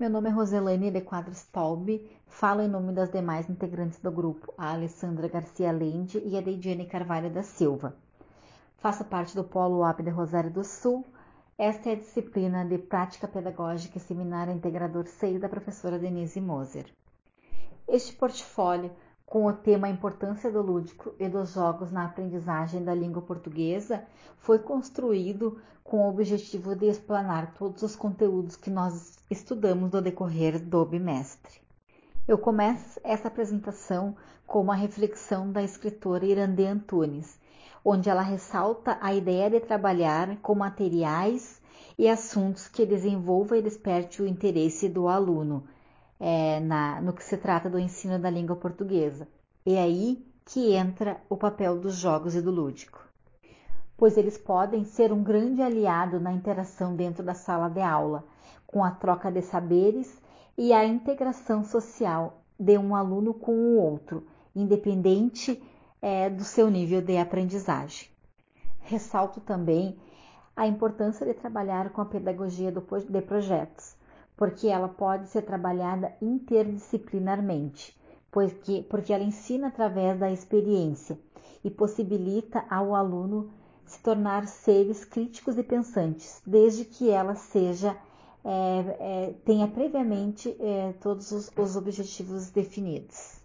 [0.00, 4.50] Meu nome é Roselaine de Quadros Tolbi, falo em nome das demais integrantes do grupo,
[4.56, 7.94] a Alessandra Garcia Lende e a Deidiane Carvalho da Silva.
[8.78, 11.04] Faço parte do Polo UAP de Rosário do Sul.
[11.58, 16.86] Esta é a disciplina de Prática Pedagógica e Seminário Integrador 6 da professora Denise Moser.
[17.86, 18.90] Este portfólio,
[19.30, 24.02] com o tema A Importância do Lúdico e dos Jogos na Aprendizagem da Língua Portuguesa,
[24.38, 30.58] foi construído com o objetivo de explanar todos os conteúdos que nós estudamos no decorrer
[30.58, 31.60] do bimestre.
[32.26, 37.38] Eu começo essa apresentação com uma reflexão da escritora Irandê Antunes,
[37.84, 41.62] onde ela ressalta a ideia de trabalhar com materiais
[41.96, 45.62] e assuntos que desenvolva e desperte o interesse do aluno
[46.20, 49.26] é, na, no que se trata do ensino da língua portuguesa.
[49.66, 53.10] É aí que entra o papel dos jogos e do lúdico
[54.00, 58.24] pois eles podem ser um grande aliado na interação dentro da sala de aula,
[58.66, 60.18] com a troca de saberes
[60.56, 65.62] e a integração social de um aluno com o outro, independente
[66.00, 68.08] é, do seu nível de aprendizagem.
[68.80, 69.98] Ressalto também
[70.56, 73.94] a importância de trabalhar com a pedagogia de projetos,
[74.40, 77.94] porque ela pode ser trabalhada interdisciplinarmente,
[78.30, 81.20] porque, porque ela ensina através da experiência
[81.62, 83.50] e possibilita ao aluno
[83.84, 87.94] se tornar seres críticos e pensantes, desde que ela seja
[88.42, 93.42] é, é, tenha previamente é, todos os, os objetivos definidos.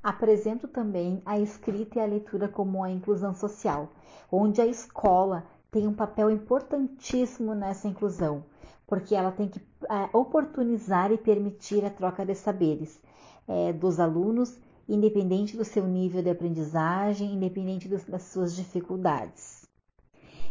[0.00, 3.88] Apresento também a escrita e a leitura como a inclusão social,
[4.30, 8.44] onde a escola tem um papel importantíssimo nessa inclusão,
[8.86, 13.00] porque ela tem que é, oportunizar e permitir a troca de saberes
[13.48, 19.66] é, dos alunos independente do seu nível de aprendizagem, independente das suas dificuldades.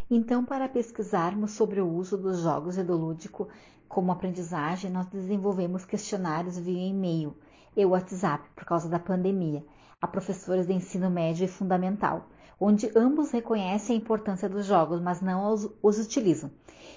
[0.09, 3.47] Então, para pesquisarmos sobre o uso dos jogos e do lúdico
[3.88, 7.36] como aprendizagem, nós desenvolvemos questionários via e-mail
[7.75, 9.63] e WhatsApp por causa da pandemia
[10.01, 12.28] a professores de ensino médio e fundamental,
[12.59, 16.51] onde ambos reconhecem a importância dos jogos, mas não os, os utilizam.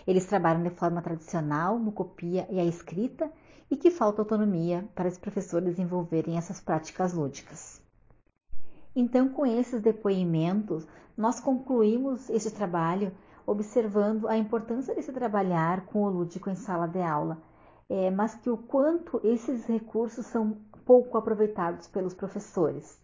[0.06, 3.30] Eles trabalham de forma tradicional, no copia e a escrita,
[3.70, 7.82] e que falta autonomia para os professores desenvolverem essas práticas lúdicas.
[8.96, 10.86] Então, com esses depoimentos,
[11.16, 13.12] nós concluímos este trabalho
[13.46, 17.38] observando a importância de se trabalhar com o lúdico em sala de aula,
[17.88, 22.98] é, mas que o quanto esses recursos são pouco aproveitados pelos professores.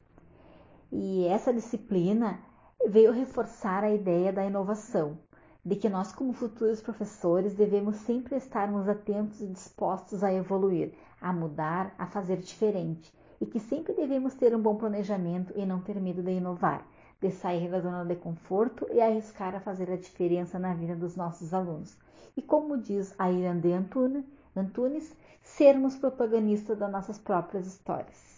[0.90, 2.40] E essa disciplina
[2.88, 5.18] veio reforçar a ideia da inovação,
[5.62, 11.30] de que nós, como futuros professores, devemos sempre estarmos atentos e dispostos a evoluir, a
[11.30, 16.00] mudar, a fazer diferente, e que sempre devemos ter um bom planejamento e não ter
[16.00, 16.88] medo de inovar,
[17.20, 21.16] de sair da zona de conforto e arriscar a fazer a diferença na vida dos
[21.16, 21.94] nossos alunos.
[22.34, 23.74] E como diz a Irandê
[24.56, 28.33] Antunes, sermos protagonistas das nossas próprias histórias.